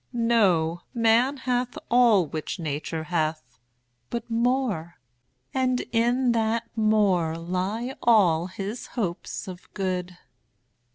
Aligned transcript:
Know, 0.13 0.81
man 0.95 1.37
hath 1.37 1.77
all 1.91 2.25
which 2.25 2.57
Nature 2.57 3.03
hath, 3.03 3.59
but 4.09 4.27
more, 4.31 4.95
And 5.53 5.81
in 5.91 6.31
that 6.31 6.63
more 6.75 7.37
lie 7.37 7.93
all 8.01 8.47
his 8.47 8.87
hopes 8.97 9.47
of 9.47 9.71
good. 9.75 10.17